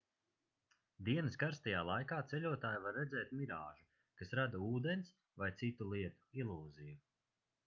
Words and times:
dienas 1.09 1.35
karstajā 1.43 1.81
laikā 1.89 2.17
ceļotāji 2.31 2.81
var 2.87 2.97
redzēt 3.01 3.37
mirāžu 3.43 3.87
kas 4.23 4.35
rada 4.41 4.63
ūdens 4.73 5.13
vai 5.43 5.55
citu 5.63 5.93
lietu 5.95 6.43
ilūziju 6.45 7.01